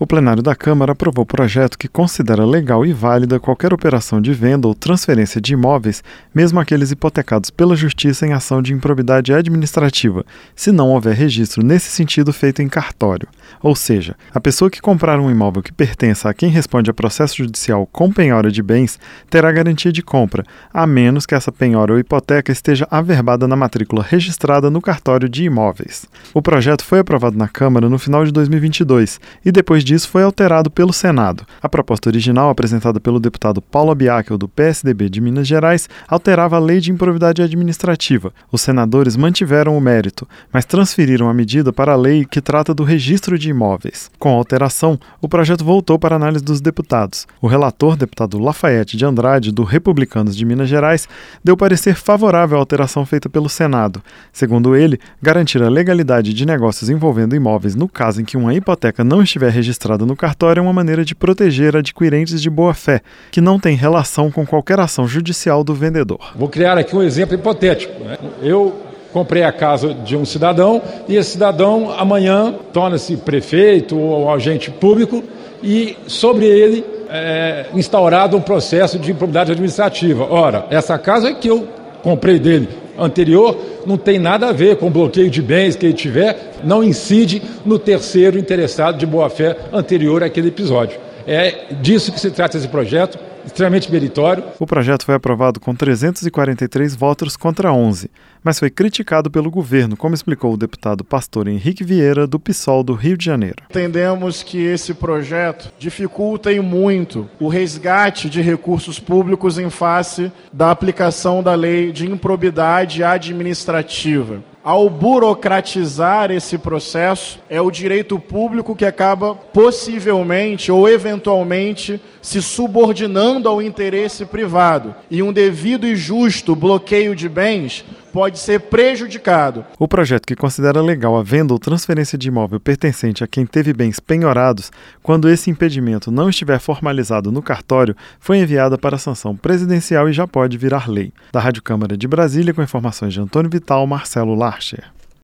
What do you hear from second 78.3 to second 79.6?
um processo de improbidade